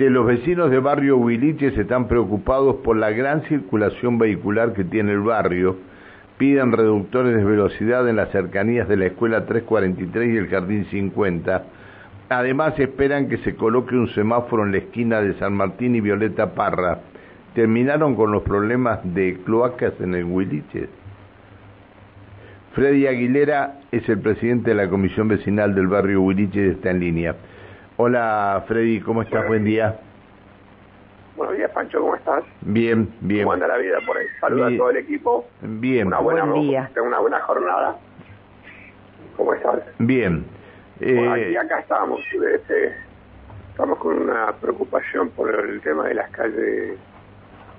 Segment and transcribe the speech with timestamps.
[0.00, 5.12] Che, los vecinos de barrio Huiliches están preocupados por la gran circulación vehicular que tiene
[5.12, 5.76] el barrio.
[6.38, 11.64] Piden reductores de velocidad en las cercanías de la escuela 343 y el jardín 50.
[12.30, 16.54] Además esperan que se coloque un semáforo en la esquina de San Martín y Violeta
[16.54, 17.00] Parra.
[17.54, 20.88] ¿Terminaron con los problemas de cloacas en el Huiliches?
[22.72, 27.00] Freddy Aguilera es el presidente de la comisión vecinal del barrio Huiliches y está en
[27.00, 27.36] línea.
[28.02, 29.46] Hola Freddy, ¿cómo estás?
[29.46, 29.94] Buen día.
[31.36, 32.44] Buenos días, Pancho, ¿cómo estás?
[32.62, 33.42] Bien, bien.
[33.42, 34.24] ¿Cómo anda la vida por ahí?
[34.40, 35.46] Saludos a todo el equipo.
[35.60, 36.06] Bien.
[36.06, 36.90] Una buena, Buen día.
[37.04, 37.96] Una buena jornada.
[39.36, 39.80] ¿Cómo estás?
[39.98, 40.46] Bien.
[40.98, 42.20] Bueno, Eh, aquí acá estamos.
[42.54, 42.94] Este,
[43.68, 46.96] estamos con una preocupación por el tema de las calles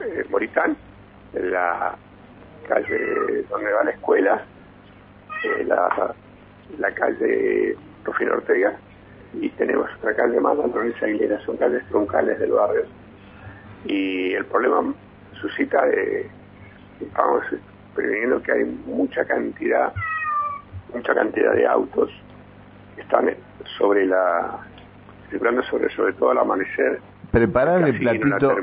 [0.01, 0.77] eh, Moritán,
[1.33, 1.95] la
[2.69, 4.45] calle donde va la escuela,
[5.45, 6.13] eh, la,
[6.77, 7.75] la calle
[8.05, 8.75] Rufino Ortega
[9.33, 12.83] y tenemos otra calle más, la Lorenza Aguilera, son calles troncales del barrio.
[13.85, 14.93] Y el problema
[15.39, 16.29] suscita de,
[17.15, 17.43] vamos
[17.95, 19.93] previniendo que hay mucha cantidad,
[20.93, 22.09] mucha cantidad de autos
[22.95, 23.29] que están
[23.77, 24.59] sobre la,
[25.29, 26.99] circulando sobre, sobre todo al amanecer.
[27.31, 28.55] preparar el la platito.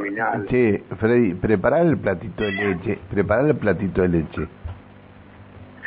[0.49, 2.99] Che, Freddy, preparar el platito de leche.
[3.11, 4.49] Preparar el platito de leche.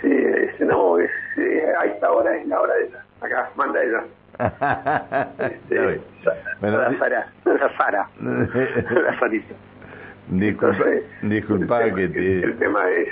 [0.01, 3.05] Sí, no, es, eh, a esta hora es la hora de ella.
[3.21, 4.03] Acá, manda ella.
[5.39, 6.01] Este,
[6.61, 9.55] la Sara, la Sara, la Sarita.
[10.29, 12.43] disculpa, Entonces, disculpa el, que tema- te...
[12.43, 13.07] el tema es,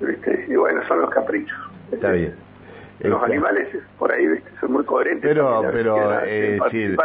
[0.00, 0.46] ¿viste?
[0.48, 1.58] y bueno, son los caprichos.
[1.92, 2.34] Está bien.
[3.00, 4.50] Los Este, animales por ahí ¿viste?
[4.60, 5.28] son muy coherentes.
[5.28, 6.96] Pero, pero, eh, sí.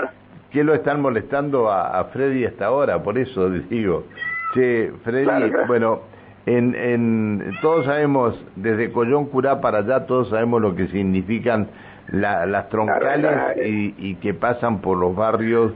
[0.52, 3.02] ¿qué lo están molestando a, a Freddy hasta ahora?
[3.04, 4.06] Por eso digo.
[4.54, 5.68] Che, Freddy, Claro, claro.
[5.68, 6.02] bueno,
[6.46, 11.70] en, en, todos sabemos, desde Collón Curá para allá, todos sabemos lo que significan
[12.12, 15.74] la- las troncales y, y que pasan por los barrios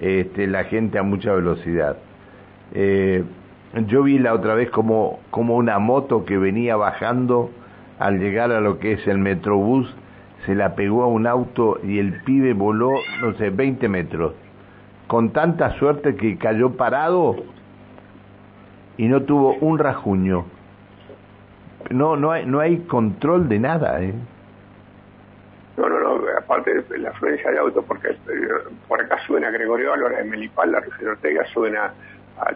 [0.00, 1.96] este, la gente a mucha velocidad.
[2.74, 3.24] Eh,
[3.86, 7.50] yo vi la otra vez como, como una moto que venía bajando
[7.98, 9.92] al llegar a lo que es el Metrobús,
[10.44, 12.90] se la pegó a un auto y el pibe voló,
[13.22, 14.34] no sé, 20 metros.
[15.06, 17.36] Con tanta suerte que cayó parado
[18.96, 20.44] y no tuvo un rajuño.
[21.90, 24.14] No, no hay, no hay control de nada, ¿eh?
[26.46, 28.16] Aparte de la afluencia de autos, porque eh,
[28.88, 31.92] por acá suben a Gregorio Álvarez de Melipal, la Rufino Ortega, suben a,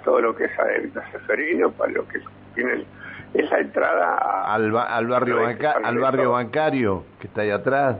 [0.04, 2.20] todo lo que es a Seferino, para lo que
[2.54, 2.86] tiene el-
[3.34, 7.50] es la entrada a- Al, ba- al barrio banca- al barrio bancario que está ahí
[7.50, 7.96] atrás.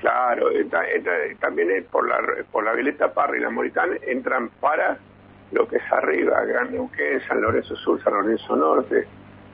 [0.00, 0.48] Claro,
[1.40, 2.18] también es por la
[2.52, 4.98] por la Violeta Parra y la Moritán entran para
[5.52, 9.06] lo que es arriba, Gran Neuquén, San Lorenzo Sur, San Lorenzo Norte.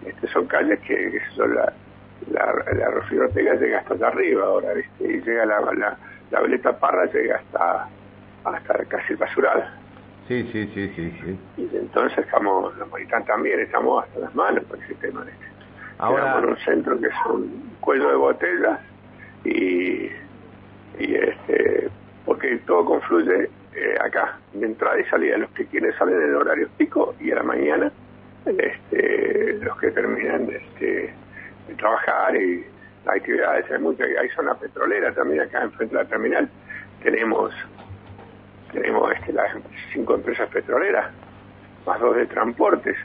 [0.04, 1.72] Este, son calles que, que son la,
[2.30, 5.04] la, la Ortega llega hasta allá arriba ahora, ¿viste?
[5.04, 5.96] y llega la, la,
[6.30, 7.88] la Violeta Parra llega hasta
[8.44, 9.78] hasta casi el basural.
[10.28, 11.38] Sí, sí, sí, sí, sí.
[11.56, 15.22] Y entonces estamos, la Moritán también, estamos hasta las manos por ese tema.
[15.22, 15.44] ¿viste?
[15.98, 18.80] Ahora- en un centro que es un cuello de botella
[19.44, 20.10] y,
[20.98, 21.88] y este
[22.24, 26.68] porque todo confluye eh, acá, de entrada y salida, los que quieren salen en horario
[26.76, 27.90] pico y a la mañana,
[28.46, 31.12] este, los que terminan este,
[31.76, 32.64] trabajar y
[33.04, 36.48] las actividades, hay muchas, hay zona petrolera también acá enfrente de la terminal,
[37.02, 37.52] tenemos
[38.72, 39.50] tenemos este, las
[39.92, 41.10] cinco empresas petroleras,
[41.84, 42.96] más dos de transportes,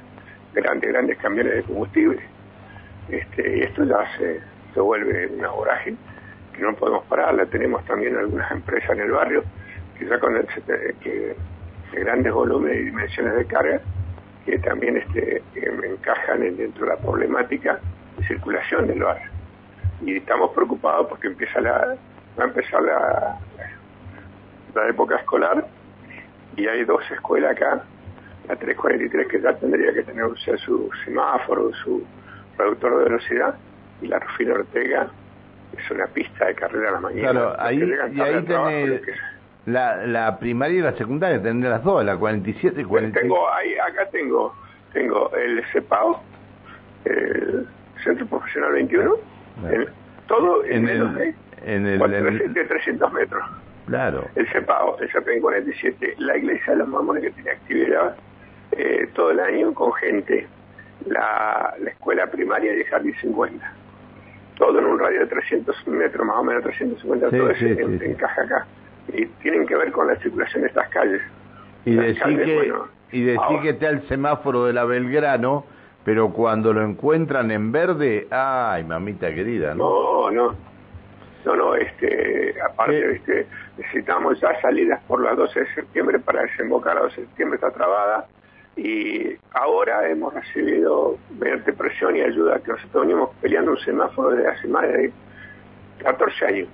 [0.54, 2.22] grandes, grandes camiones de combustible.
[3.10, 4.42] Este, y esto ya se,
[4.74, 5.98] se vuelve una vorágine
[6.54, 7.48] que no podemos pararla.
[7.48, 9.44] Tenemos también algunas empresas en el barrio
[9.98, 10.46] que ya con el,
[11.02, 11.36] que,
[11.92, 13.82] de grandes volúmenes y dimensiones de carga
[14.46, 17.80] que también este, encajan en- dentro de la problemática
[18.18, 19.30] de circulación del barrio.
[20.02, 21.96] Y estamos preocupados porque empieza la,
[22.38, 23.38] va a empezar la,
[24.74, 25.66] la época escolar
[26.56, 27.84] y hay dos escuelas acá,
[28.48, 32.06] la 343 que ya tendría que tener o sea, su semáforo, su
[32.58, 33.56] reductor de velocidad
[34.02, 35.08] y la Rufino Ortega
[35.78, 37.32] es una pista de carrera a la mañana.
[37.32, 37.78] Claro, ahí,
[38.14, 39.02] y ahí tenés
[39.66, 43.22] la, la primaria y la secundaria, tenés las dos, la 47 y Pues 46.
[43.22, 44.56] tengo ahí, acá tengo,
[44.94, 46.22] tengo el CEPAO,
[47.06, 47.68] el
[48.06, 49.16] Centro Profesional 21,
[49.60, 49.82] Claro.
[49.82, 49.88] en-
[50.28, 51.36] todo en, En menos el- de,
[51.76, 53.44] en el- cuatro- en el- de 300 metros.
[53.88, 54.26] Claro.
[54.36, 58.16] El CEPAO, el CEPAO 47, la iglesia de los mormones que tiene actividad
[58.72, 60.48] eh, todo el año con gente,
[61.06, 63.72] la, la escuela primaria el jardín 50.
[64.58, 68.06] Todo en un radio de 300 metros, más o menos 350, Sí, todo sí, sí.
[68.06, 68.66] encaja acá.
[69.14, 71.22] Y tienen que ver con la circulación de estas calles.
[71.86, 75.66] Y decir calles, que, bueno, y decir ahora- que está el semáforo de la Belgrano,
[76.06, 80.30] pero cuando lo encuentran en verde, ay, mamita querida, ¿no?
[80.30, 80.56] No, no.
[81.44, 83.48] No, no, este, aparte, este,
[83.78, 87.72] necesitamos ya salidas por las 12 de septiembre para desembocar a 12 de septiembre está
[87.72, 88.28] trabada
[88.76, 94.50] y ahora hemos recibido mediante presión y ayuda que nosotros venimos peleando un semáforo desde
[94.50, 95.12] hace más de
[96.04, 96.68] 14 años.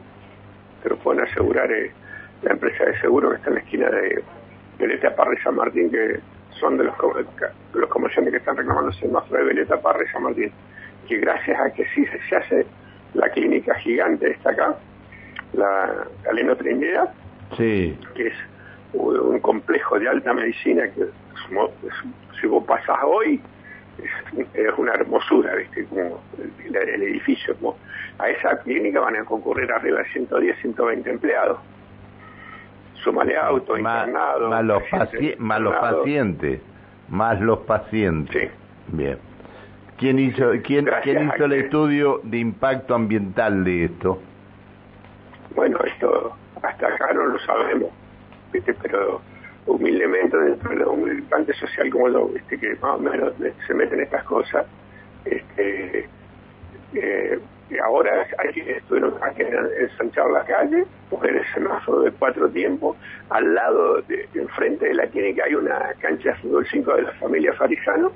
[0.84, 1.92] Pero pueden asegurar eh,
[2.42, 4.24] la empresa de seguro que está en la esquina de
[4.78, 6.20] Violeta Parra y San Martín, que
[6.62, 6.96] son de los,
[7.74, 10.52] los comerciantes que están reclamando el semáforo de Violeta Parra y San Martín,
[11.08, 12.66] que gracias a que sí se hace
[13.14, 14.76] la clínica gigante está acá,
[15.54, 17.12] la Galeno Trinidad,
[17.58, 17.98] sí.
[18.16, 18.34] que es
[18.94, 21.08] un complejo de alta medicina que
[22.40, 23.42] si vos pasás hoy
[24.54, 25.86] es, una hermosura, ¿viste?
[25.86, 26.22] Como
[26.64, 27.78] el, edificio, como
[28.18, 31.60] a esa clínica van a concurrir arriba de 110, 120 empleados.
[33.04, 34.50] Súmale auto, internado.
[34.50, 34.84] Más los,
[35.40, 36.62] más los pacientes,
[37.10, 38.52] más los pacientes.
[38.52, 38.96] Sí.
[38.96, 39.18] Bien.
[39.98, 44.20] ¿Quién hizo, quién, ¿quién hizo el estudio de impacto ambiental de esto?
[45.56, 47.90] Bueno, esto hasta acá no lo sabemos,
[48.52, 48.74] ¿viste?
[48.82, 49.22] pero
[49.66, 52.58] humildemente dentro de un parte social como yo, ¿viste?
[52.60, 53.34] que más o menos
[53.68, 54.66] se meten estas cosas,
[55.26, 56.08] este,
[56.94, 57.40] eh,
[57.80, 62.98] ahora hay que, estuvieron, hay que ensanchar la calle, poner el semáforo de cuatro tiempos,
[63.30, 67.12] al lado, de, enfrente de la clínica hay una cancha de fútbol 5 de la
[67.14, 68.12] familia Farisano,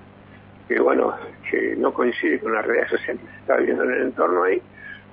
[0.67, 1.15] que bueno,
[1.49, 4.61] que no coincide con la realidad social que se está viviendo en el entorno ahí,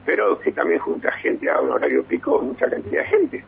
[0.04, 3.44] pero que también junta gente a un horario pico, mucha cantidad de gente.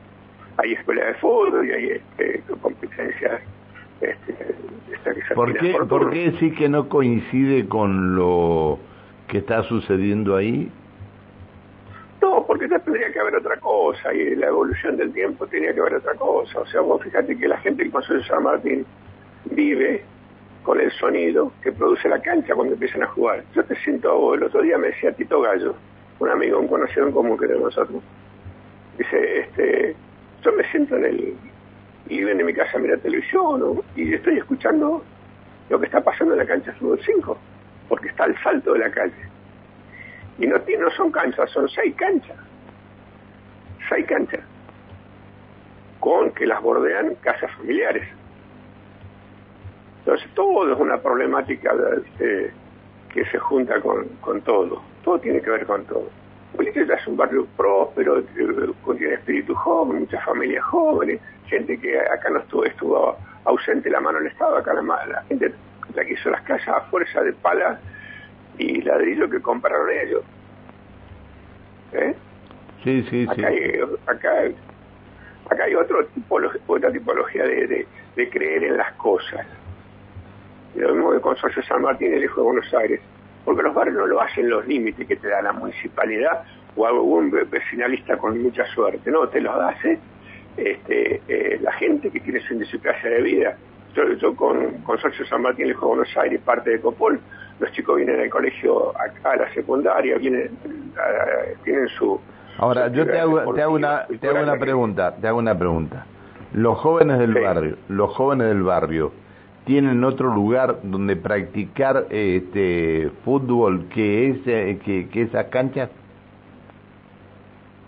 [0.59, 3.41] Hay escuelas de fútbol y hay este, competencias
[4.01, 8.79] este, que ¿Por, qué, por, ¿Por qué decir que no coincide con lo
[9.29, 10.71] que está sucediendo ahí?
[12.75, 16.15] No, tendría que haber otra cosa y la evolución del tiempo tenía que haber otra
[16.15, 16.59] cosa.
[16.59, 18.85] O sea, vos fíjate que la gente del Consejo de San Martín
[19.45, 20.03] vive
[20.65, 23.45] con el sonido que produce la cancha cuando empiezan a jugar.
[23.55, 25.77] Yo te siento, el otro día me decía Tito Gallo,
[26.19, 28.03] un amigo, un conocido en común que tenemos nosotros.
[28.99, 29.95] Dice, este,
[30.43, 31.37] yo me siento en el
[32.25, 35.05] ven de mi casa a mirar televisión y estoy escuchando
[35.71, 37.39] lo que está pasando en la cancha Fútbol 5,
[37.89, 39.15] porque está al salto de la calle.
[40.41, 42.37] Y no, no son canchas, son seis canchas.
[43.89, 44.41] Seis canchas.
[46.01, 48.07] Con que las bordean casas familiares.
[50.01, 51.73] Entonces todo es una problemática
[52.19, 54.83] que se junta con, con todo.
[55.03, 56.09] Todo tiene que ver con todo.
[56.57, 62.39] Bolivia es un barrio próspero, tiene espíritu joven, muchas familias jóvenes, gente que acá no
[62.39, 65.53] estuvo, estuvo ausente la mano del Estado, acá la, la gente
[65.95, 67.81] la que hizo las casas a fuerza de palas
[68.59, 70.23] y ladrillo que compraron ellos.
[71.93, 72.15] ¿Eh?
[72.85, 73.45] Sí, sí, acá sí.
[73.45, 74.31] Hay, acá,
[75.51, 79.47] acá hay otro tipo, otra tipología de, de creer en las cosas
[80.75, 83.01] lo mismo que Consorcio San Martín el Hijo de Buenos Aires,
[83.45, 86.45] porque los barrios no lo hacen los límites que te da la municipalidad
[86.77, 89.99] o algún vecinalista con mucha suerte, no, te los hace
[90.57, 93.57] este, eh, la gente que tiene su clase de vida.
[93.95, 97.21] Yo, con Consorcio San Martín, el Hijo de Buenos Aires, parte de Copol,
[97.61, 100.51] los chicos vienen al colegio a la secundaria, vienen,
[101.63, 102.21] tienen su...
[102.59, 106.07] Ahora, yo te hago, te hago, una, te hago una pregunta, te hago una pregunta.
[106.53, 109.13] Los jóvenes del barrio, los jóvenes del barrio,
[109.65, 114.39] tienen otro lugar donde practicar este fútbol que es
[114.81, 115.91] que, que esas canchas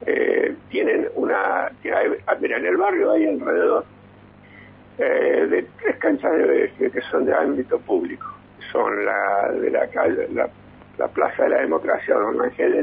[0.06, 1.70] eh, tienen una ah,
[2.40, 3.84] mira en el barrio hay alrededor
[4.98, 8.26] eh, de tres canchas de, que son de ámbito público
[8.72, 12.74] son la de la calle la, plaza de la democracia don Ángel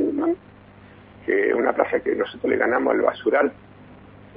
[1.26, 3.52] que es una plaza que nosotros le ganamos al basural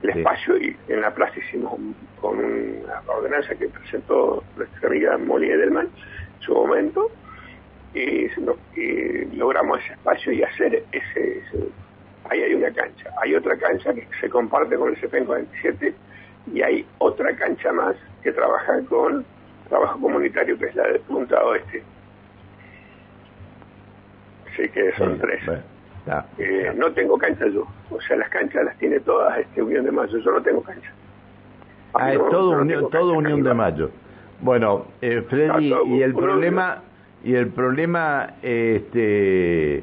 [0.03, 1.75] el espacio y en la plaza hicimos
[2.21, 7.11] con una ordenanza que presentó nuestra amiga Molly Edelman en su momento
[7.95, 8.29] y,
[9.37, 11.43] logramos ese espacio y hacer ese,
[12.29, 15.95] ahí hay una cancha hay otra cancha que se comparte con el CPEN 47
[16.53, 19.25] y hay otra cancha más que trabaja con
[19.69, 21.83] trabajo comunitario que es la de Punta Oeste.
[24.53, 25.43] Así que son tres
[26.39, 27.67] eh, no tengo cancha yo.
[27.91, 30.19] O sea, las canchas las tiene todas este Unión de Mayo.
[30.19, 30.91] Yo no tengo cancha.
[31.95, 33.91] Ah, es todo, unión, todo Unión de Mayo.
[34.41, 36.83] Bueno, eh, Freddy, y el problema
[37.25, 39.83] y el problema este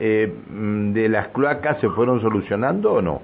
[0.00, 3.22] eh, de las cloacas se fueron solucionando o no?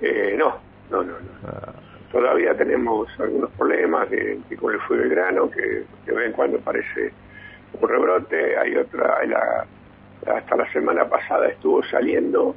[0.00, 0.56] Eh, no,
[0.90, 1.14] no, no,
[1.46, 1.72] ah.
[2.10, 7.12] Todavía tenemos algunos problemas que, con el fuego del grano, que, que ven cuando aparece
[7.80, 8.56] un rebrote.
[8.56, 9.66] Hay otra, hay la
[10.26, 12.54] hasta la semana pasada estuvo saliendo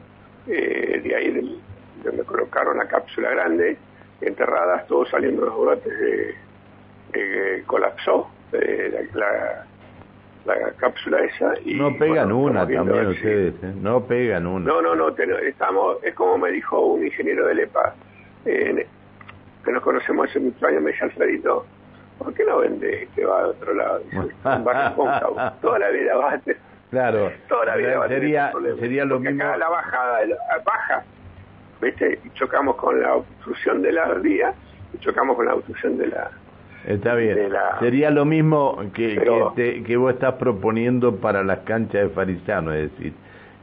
[0.47, 1.61] eh, de ahí
[2.03, 3.77] donde colocaron la cápsula grande
[4.21, 8.29] enterrada, estuvo saliendo los brotes de, colapsó
[9.13, 9.65] la,
[10.45, 11.53] la cápsula esa.
[11.63, 13.73] Y, no pegan una también ustedes, ¿eh?
[13.81, 14.65] no pegan una.
[14.65, 17.95] No, no, no, estamos, es como me dijo un ingeniero del EPA,
[18.43, 21.65] que nos conocemos hace muchos años, me dice Alfredito,
[22.19, 24.01] ¿por qué no vende que va a otro lado?
[25.61, 26.59] Toda la vida va a tener,
[26.91, 27.31] Claro.
[27.47, 29.43] Toda la vida va a sería, sería lo mismo.
[29.43, 30.19] Acá la bajada
[30.65, 31.03] baja,
[31.81, 32.19] ¿viste?
[32.23, 34.53] Y chocamos con la obstrucción de la ardía
[34.93, 36.31] y chocamos con la obstrucción de la
[36.87, 37.51] Está bien.
[37.79, 39.19] Sería lo mismo que,
[39.55, 43.13] que, que, vos estás proponiendo para las canchas de Farisano, es decir,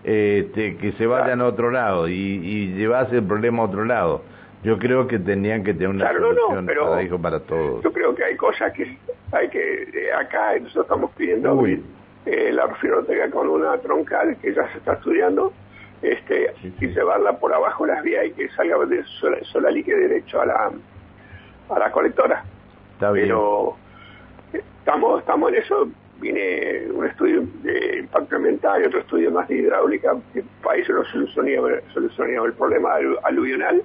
[0.02, 4.22] este, que se vayan a otro lado y, y llevas el problema a otro lado.
[4.64, 7.82] Yo creo que tenían que tener una solución para, para todos.
[7.82, 8.96] Yo creo que hay cosas que
[9.32, 11.54] hay que, eh, acá nosotros estamos pidiendo
[12.26, 15.52] eh, la refinoteca con una troncal que ya se está estudiando,
[16.02, 20.46] este, y llevarla por abajo las vías y que salga de sola, sola derecho a
[20.46, 20.72] la,
[21.68, 22.44] a la colectora.
[22.98, 23.76] Pero
[24.52, 25.88] estamos, estamos en eso.
[26.20, 30.92] Viene un estudio de impacto ambiental y otro estudio más de hidráulica, que para eso
[30.92, 33.82] lo solucionaríamos, el problema aluvional,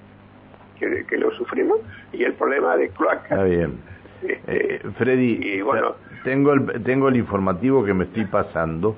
[0.79, 1.79] que, que, lo sufrimos,
[2.13, 3.23] y el problema de cloaca.
[3.23, 3.79] Está bien.
[4.21, 5.95] Este, eh, Freddy, bueno,
[6.27, 8.97] tengo, el, tengo el informativo que me estoy pasando,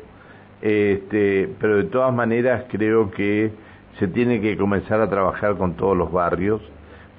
[0.64, 3.52] este, pero de todas maneras creo que
[4.00, 6.60] se tiene que comenzar a trabajar con todos los barrios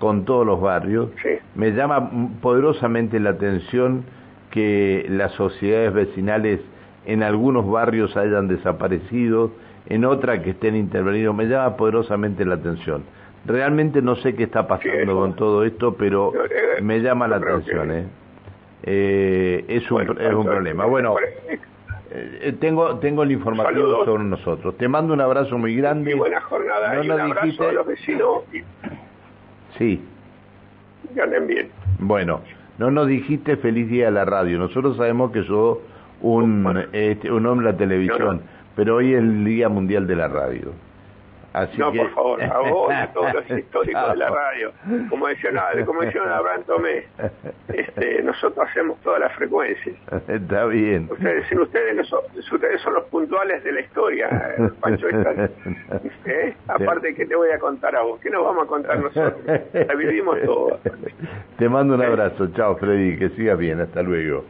[0.01, 1.11] con todos los barrios.
[1.55, 4.05] Me llama poderosamente la atención
[4.51, 6.61] que las sociedades vecinales
[7.05, 9.53] en algunos barrios hayan desaparecido,
[9.87, 11.37] en otra que estén intervenidos.
[11.37, 13.05] Me llama poderosamente la atención.
[13.45, 17.93] Realmente no sé qué está pasando con todo esto, pero eh, me llama la atención.
[17.93, 18.07] ¿eh?
[18.83, 20.87] Eh, es un, es un problema.
[20.87, 21.17] Bueno,
[22.61, 24.77] tengo tengo el informativo sobre nosotros.
[24.77, 26.15] Te mando un abrazo muy grande.
[26.15, 28.43] buena jornada no y un abrazo a los vecinos.
[29.79, 30.03] Sí.
[31.15, 31.69] Ganen bien.
[31.99, 32.41] Bueno,
[32.79, 34.59] no nos dijiste feliz día a la radio.
[34.59, 35.79] Nosotros sabemos que sos
[36.23, 38.43] un, este, un hombre de la televisión,
[38.77, 40.73] pero hoy es el Día Mundial de la Radio
[41.79, 44.73] no, por favor, a vos y a todos los históricos de la radio.
[45.09, 45.51] Como decía,
[45.85, 47.05] como decía Abraham Tomé,
[47.69, 49.97] este, nosotros hacemos todas las frecuencias.
[50.29, 51.09] Está bien.
[51.11, 55.09] Ustedes, sin ustedes, ustedes son los puntuales de la historia, Pancho.
[56.27, 56.55] ¿Eh?
[56.69, 59.41] Aparte que te voy a contar a vos, ¿qué nos vamos a contar nosotros?
[59.73, 60.81] La vivimos todos.
[61.59, 64.45] Te mando un abrazo, chao Freddy, que sigas bien, hasta luego.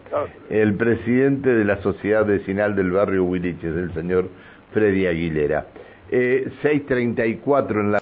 [0.49, 4.28] El presidente de la Sociedad Vecinal del Barrio Huiliches, el señor
[4.73, 5.66] Freddy Aguilera.
[6.12, 7.99] Eh, 6.34 en la